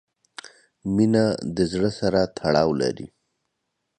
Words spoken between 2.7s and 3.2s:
لري.